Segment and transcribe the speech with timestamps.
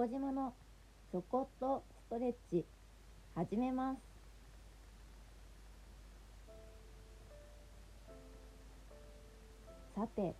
[0.00, 0.54] こ島の
[1.12, 2.64] ちょこっとストレッチ
[3.34, 3.98] 始めます。
[9.94, 10.34] さて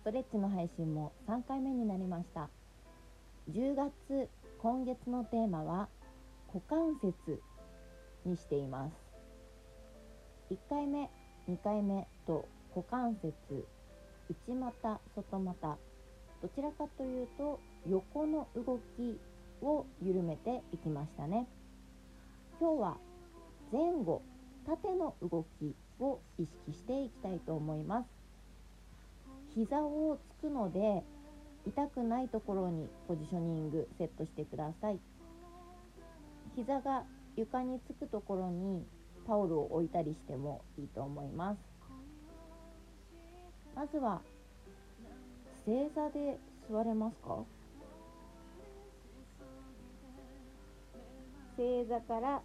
[0.00, 2.48] ストレッチの配信も3回目になりました。
[3.52, 4.30] 10月
[4.62, 5.90] 今月のテーマは
[6.54, 7.42] 股関節
[8.24, 10.54] にしています。
[10.54, 11.10] 1回目
[11.50, 13.66] 2回目と股関節
[14.30, 15.78] 内股外股
[16.40, 19.18] どちらかというと横の動き
[19.62, 21.46] を緩めていきましたね。
[22.60, 22.96] 今日は
[23.72, 24.22] 前後
[24.66, 28.06] 縦の動きを意識していきたいと思います。
[29.54, 31.02] 膝をつくので
[31.66, 34.98] 痛くないところにポジショニングセットしてください。
[36.56, 37.04] 膝が
[37.36, 38.84] 床につくところに
[39.26, 41.58] タオルを置いたりしてもいいと思います。
[43.74, 44.20] まずは
[45.64, 46.38] 正座で
[46.70, 47.38] 座れますか？
[51.58, 52.40] 正座から。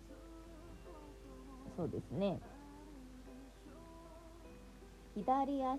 [1.77, 2.39] そうですね。
[5.13, 5.77] 左足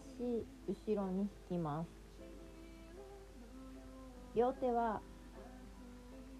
[0.68, 1.88] 後ろに引きます。
[4.36, 5.00] 両手は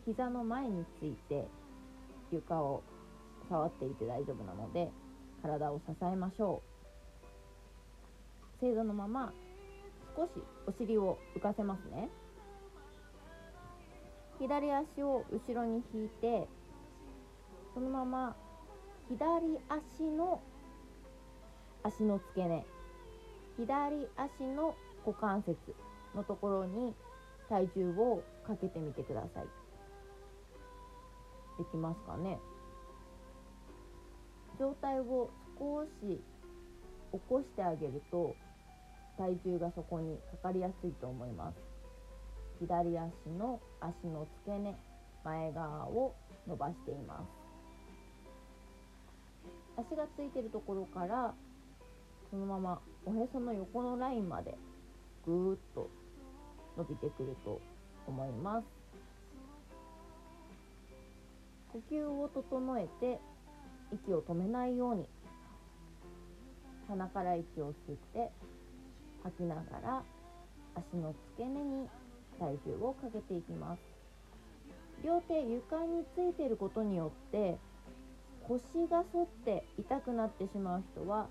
[0.07, 1.49] 膝の前について
[2.31, 2.85] 床を
[3.49, 4.93] 触っていて大丈夫なので
[5.43, 6.63] 体を支えましょ
[8.61, 8.61] う。
[8.61, 9.33] 正座のまま
[10.17, 10.31] 少し
[10.69, 12.09] お尻を浮かせますね。
[14.39, 16.47] 左足を後ろに引いて
[17.75, 18.37] そのまま
[19.09, 20.41] 左足の
[21.83, 22.65] 足の付け根。
[23.57, 25.57] 左足の股関節
[26.15, 26.95] のところに
[27.49, 29.45] 体重をかけてみてください。
[31.59, 32.39] できますかね？
[34.59, 36.21] 状態を少し
[37.13, 38.35] 起こしてあげると
[39.19, 41.57] 体重がそこにかかりやすいと思います。
[42.61, 44.77] 左足の足の付け根
[45.25, 46.15] 前側を
[46.47, 47.44] 伸ばしています。
[49.77, 51.35] 足がついてるところから
[52.31, 54.57] そのままおへその横のラインまで
[55.27, 55.91] ぐーっと
[56.77, 57.61] 伸びてくると
[58.07, 58.65] 思います。
[61.73, 63.19] 呼吸を整えて
[63.93, 65.09] 息を止めないように
[66.87, 68.31] 鼻から息を吸って
[69.25, 70.03] 吐きながら
[70.77, 71.89] 足の付け根に
[72.39, 73.81] 体重をかけていきます。
[75.05, 77.59] 両手床についてることによって
[78.49, 81.27] 腰が反って痛くなってしまう人は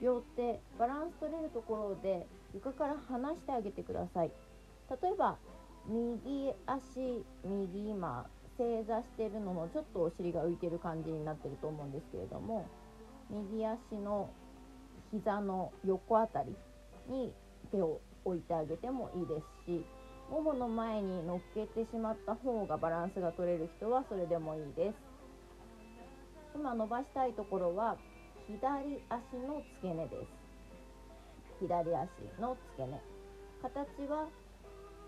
[0.00, 4.30] 両手バランス取れるところで床から離してあげてください。
[4.90, 5.36] 例えば
[5.86, 8.26] 右足右今
[8.56, 12.66] 正座してるのもちょっとお尻が浮いてる感じになってると思うんですけれども
[13.30, 14.28] 右足の
[15.12, 16.54] 膝の横あたり
[17.08, 17.32] に
[17.70, 19.84] 手を置いてあげてもいいですし
[20.30, 25.07] ももの前に乗っけてしまった方がバランスが取れる人はそれでもいいです。
[26.58, 27.96] 今伸ばしたいところは
[28.48, 30.26] 左足の付け根です。
[31.60, 32.08] 左足
[32.40, 33.00] の付け根。
[33.62, 34.26] 形は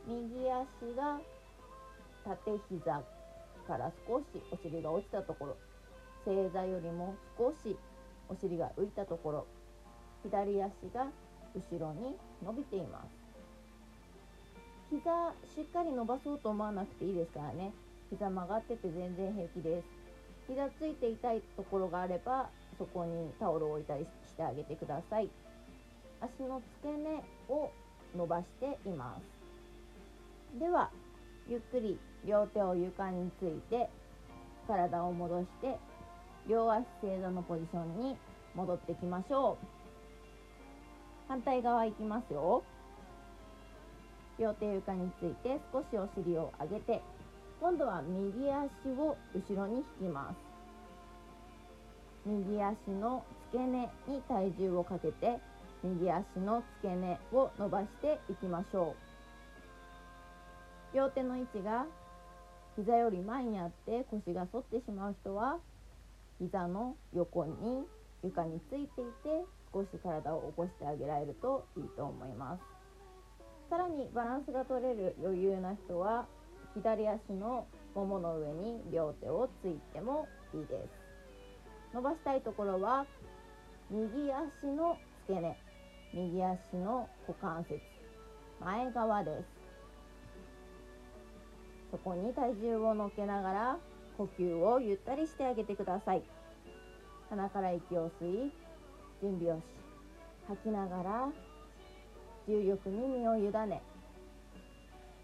[0.07, 1.19] 右足が
[2.25, 3.03] 縦膝
[3.67, 5.57] から少しお尻が落ちたところ。
[6.25, 7.77] 正座よりも少し
[8.29, 9.47] お尻が浮いたところ。
[10.23, 11.09] 左足が
[11.53, 13.09] 後ろに伸びています。
[14.89, 17.73] 膝しっかり伸ばそうと思わなくていいですからね。
[18.09, 20.00] 膝曲がってて全然平気です。
[20.51, 25.31] 膝ついて痛いところがあればそこにタオルを置いたりしてあげてください。
[26.21, 27.71] 足の付け根を
[28.17, 29.17] 伸ばしていま
[30.57, 30.59] す。
[30.59, 30.91] では
[31.49, 33.89] ゆっくり両手を床について
[34.67, 35.79] 体を戻して
[36.49, 38.17] 両足正座のポジションに
[38.57, 39.67] 戻ってきましょう。
[41.29, 42.65] 反対側行きますよ。
[44.37, 47.03] 両手床について少しお尻を上げて
[47.61, 50.37] 今度は右足を後ろに引きます。
[52.25, 53.23] 右足の
[53.53, 55.39] 付け根に体重をかけて
[55.85, 58.95] 右足の付け根を伸ばしていきましょ
[60.93, 60.97] う。
[60.97, 61.85] 両手の位置が
[62.77, 65.59] 膝より前にあって腰が反ってしまう人は
[66.39, 67.85] 膝の横に
[68.25, 72.63] 床についていて少し体を起こしてあげられるといいと思います。
[73.69, 76.27] さらにバランスが取れる余裕な人は
[76.75, 81.95] 左足のももの上に両手をついてもいいです。
[81.95, 83.07] 伸ばしたいところは
[83.91, 84.97] 右足の
[85.27, 85.57] 付け根。
[86.13, 87.81] 右足の股関節。
[88.61, 89.45] 前側です。
[91.91, 93.79] そこに体重を乗っけながら
[94.17, 96.23] 呼吸をゆったりしてあげてください。
[97.31, 98.53] 鼻から息を吸い
[99.23, 99.63] 準備をし
[100.49, 101.29] 吐きながら
[102.49, 103.83] 重力に身を委ね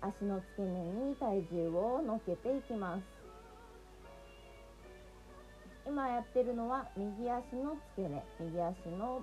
[0.01, 3.03] 足の付け根に体重を乗っけていきます。
[5.87, 8.25] 今やってるのは右足の付け根。
[8.41, 9.23] 右足の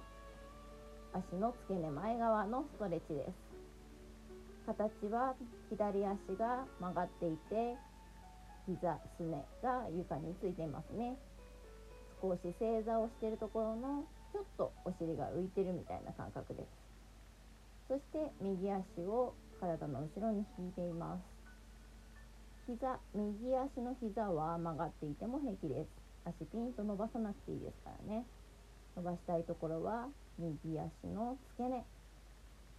[1.13, 3.31] 足の付け根前側のストレッチです。
[4.65, 5.35] 形は
[5.69, 7.75] 左足が曲がっていて
[8.65, 11.17] 膝すねが床についていますね。
[12.21, 16.82] 少し正座をしているところのちょっとお尻が浮いてるみたいな感覚です。
[17.88, 21.21] そして右足を体の後ろに引いています。
[22.65, 25.89] 膝右足の膝は曲がっていても平気です。
[26.25, 28.25] 足ピンと伸ばさなくていいですからね。
[28.95, 30.07] 伸ばしたいところは
[30.39, 31.83] 右足の付け根。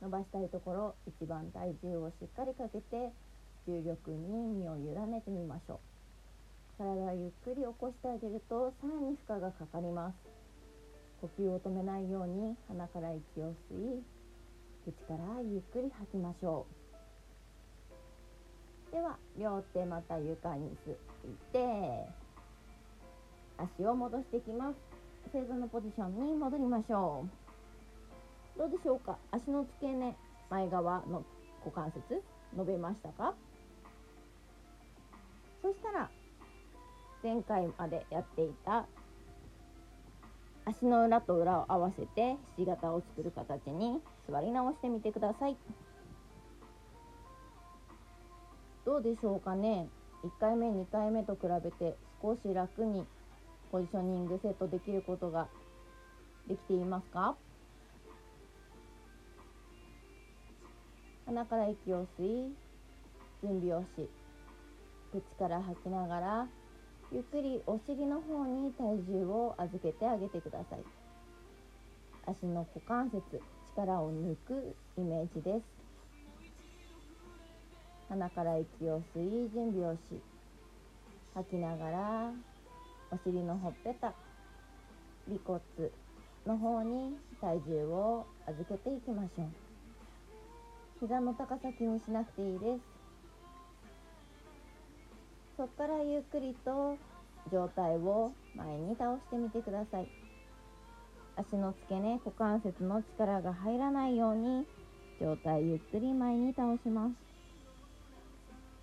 [0.01, 3.13] 伸ばしたいところ一番体重をしっかりかけて
[3.67, 5.79] 重力に身を委ねてみましょう。
[6.79, 10.15] 体をゆっくり起こしてあげるとさらに負荷がかかります。
[11.21, 14.03] 呼吸を止めないように鼻から息を吸い
[14.85, 16.67] 口からゆっくり吐きましょ
[18.93, 18.95] う。
[18.95, 20.95] では両手また床につい
[21.53, 22.07] て
[23.57, 24.77] 足を戻していきます。
[25.33, 27.25] 正座のポジションに戻りましょ
[28.57, 28.59] う。
[28.59, 29.17] どうでしょうか？
[29.33, 30.15] 足の付け根
[30.51, 31.25] 前側の
[31.65, 32.23] 股関節
[32.55, 33.35] 伸べましたか？
[35.63, 36.11] そしたら
[37.23, 38.87] 前回までやっていた
[40.67, 44.01] 足の裏と裏を合わせてひし形を作る形に
[44.31, 45.57] 座り直してみてください。
[48.87, 49.89] どうでしょうかね。
[50.25, 53.05] 1回目2回目と比べて少し楽に
[53.71, 55.49] ポジショニングセットできることが
[56.49, 57.37] できていますか？
[61.27, 62.53] 鼻から息を吸い
[63.43, 63.87] 準備をし
[65.13, 66.47] 口から吐きながら
[67.15, 70.81] ゆっくりお尻の方に体重を預けてあげてください。
[72.27, 73.41] 足の股関節
[73.77, 75.63] 力を抜くイメージです。
[78.09, 79.99] 鼻から息を吸い準備をし
[81.35, 82.33] 吐きながら
[83.13, 84.13] お尻のほっぺた
[85.31, 85.61] 尾骨
[86.45, 89.47] の方に体重を預けていきましょう。
[90.99, 92.94] 膝の高さ気にしなくていいです。
[95.57, 96.97] そこからゆっくりと
[97.53, 100.09] 上体を前に倒してみてください。
[101.37, 104.67] 足の付け根股関節の力が入らないように
[105.21, 107.15] 上体ゆっくり前に倒します。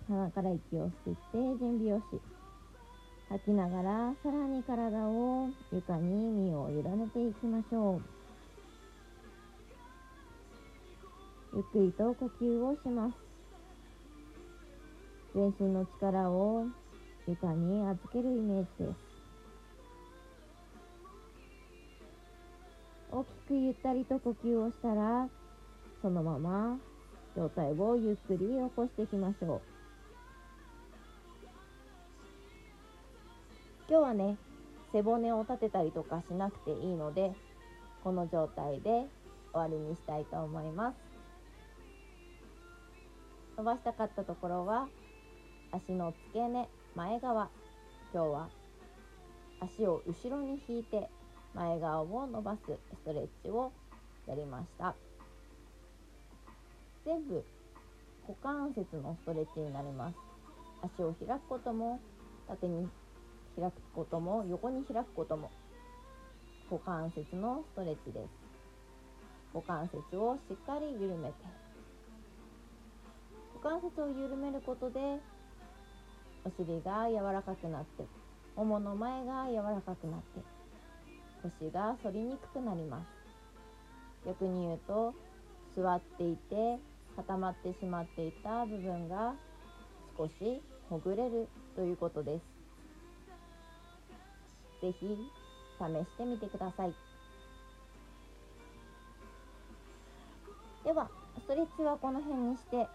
[0.08, 2.02] 鼻から息を吸って準備をし
[3.28, 8.02] 吐きながらさらに体を床に身を委ねていきましょう。
[11.54, 13.31] ゆっくりと呼吸をします。
[15.34, 16.66] 全身の力を
[17.26, 18.96] 床に預けるイメージです
[23.10, 25.28] 大きくゆったりと呼吸をしたら
[26.02, 26.78] そのまま
[27.36, 29.60] 上体をゆっくり起こしていきましょう
[33.88, 34.36] 今日はね
[34.92, 37.32] 背骨を立てたりとかしなくていいので
[38.04, 39.06] この状態で
[39.52, 41.12] 終わりにしたいと思います。
[43.56, 44.88] 伸ばしたかったところは
[45.72, 47.48] 足の付け根前側。
[48.12, 48.48] 今日は
[49.58, 51.08] 足を後ろに引いて
[51.54, 53.72] 前側を伸ばすストレッチを
[54.26, 54.94] やりました。
[57.06, 57.42] 全部
[58.28, 60.16] 股関節のストレッチになります。
[60.82, 62.00] 足を開くことも
[62.48, 62.86] 縦に
[63.58, 65.50] 開くことも横に開くことも
[66.70, 68.28] 股関節のストレッチです。
[69.54, 71.34] 股関節をしっかり緩めて。
[73.54, 75.00] 股関節を緩めることで
[76.44, 78.04] お尻が柔らかくなって
[78.56, 80.40] ももの前が柔らかくなって
[81.42, 83.02] 腰が反りにくくなりま
[84.24, 84.26] す。
[84.26, 85.14] 逆に言うと
[85.74, 86.78] 座っていて
[87.16, 89.34] 固まってしまっていた部分が
[90.16, 92.42] 少しほぐれるということです。
[94.80, 95.16] 是非
[95.78, 96.94] 試してみてください。
[100.84, 101.08] では
[101.38, 102.86] ストレッチはこの辺にして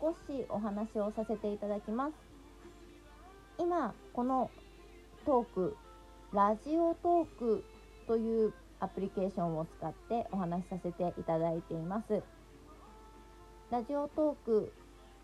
[0.00, 2.31] 少しお話をさせていただきます。
[3.62, 4.50] 今この
[5.24, 5.76] トーク
[6.32, 7.64] ラジオトーク
[8.08, 12.24] というアプリケーションを使ってお話しさせていただいています。
[13.70, 14.72] ラジオトーク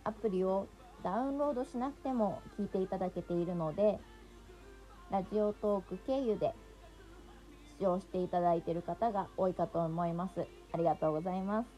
[0.05, 0.69] アプリを
[1.03, 3.99] ダウンロードしなくても聞いていただけているので
[5.11, 6.55] ラジオトーク経由で
[7.77, 10.47] 視聴していただいている方が多いかと思います。
[10.73, 11.69] ありがとうございます。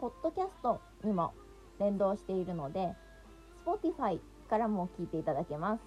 [0.00, 1.34] ポッドキャストにも
[1.78, 2.94] 連動しているので
[3.66, 4.18] Spotify
[4.48, 5.82] からも聞いていただけます。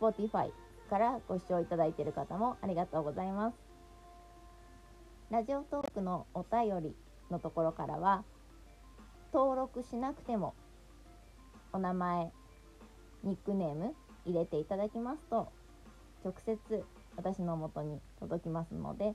[0.00, 0.50] Spotify
[0.90, 3.56] からご視聴いただいている方もありがとうございます。
[5.30, 6.94] ラジオトークのお便り
[7.30, 8.24] のところからは、
[9.32, 10.54] 登録しなくても
[11.72, 12.30] お名前
[13.22, 15.52] ニックネーム入れていただきますと
[16.24, 16.84] 直接
[17.16, 19.14] 私のもとに届きますので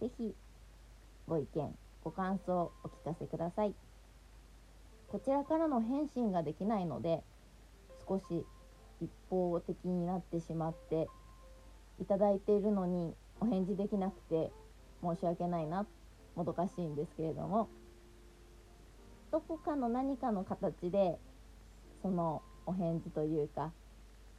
[0.00, 0.34] 是非
[1.26, 3.74] ご意見ご感想をお聞かせください
[5.10, 7.22] こちらからの返信ができないので
[8.08, 8.46] 少し
[9.00, 11.08] 一方的になってしまって
[12.00, 14.52] いただいているのにお返事できなくて
[15.02, 15.84] 申し訳ないな
[16.36, 17.68] もどかしいんですけれども
[19.32, 21.18] どこかの何かの形で
[22.02, 23.72] そのお返事というか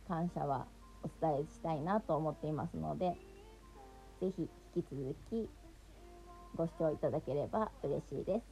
[0.07, 0.67] 感謝は
[1.03, 3.15] お伝えしたいなと思っていますので
[4.21, 5.49] 是非引き続き
[6.55, 8.45] ご視聴いただければ嬉しいです。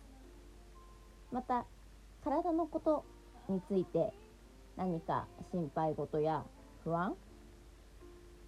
[1.31, 1.65] また
[2.29, 3.05] 体のこと
[3.51, 4.13] について
[4.77, 6.45] 何か心配事や
[6.83, 7.15] 不安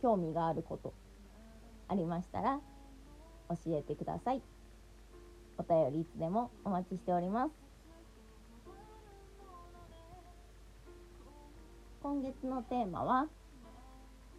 [0.03, 0.93] 興味があること
[1.87, 2.59] ありましたら
[3.49, 4.41] 教えてください。
[5.57, 7.51] お便りいつでもお待ちしております。
[12.03, 13.27] 今月のテーマは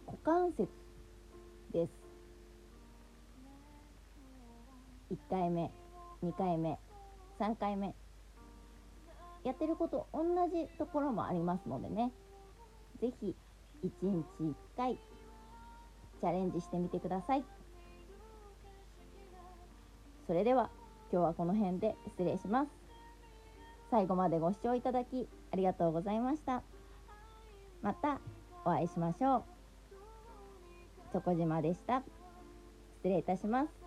[0.07, 0.69] 股関節
[1.73, 1.91] です。
[5.11, 5.69] 1回目
[6.23, 6.79] 2回目
[7.39, 8.02] 3回目。
[9.43, 12.11] やってること同じところもありますのでね。
[12.99, 13.35] 是非
[13.83, 14.95] 1日1回
[16.21, 17.43] チャレンジしてみてください。
[20.25, 20.69] それでは
[21.11, 22.71] 今日はこの辺で失礼します。
[23.91, 26.63] 最後までご視聴いただきありがとうございました。
[27.81, 28.21] また
[28.65, 29.43] お会いしましょう。
[31.11, 32.01] チョコ島でした。
[33.01, 33.82] 失礼いたします。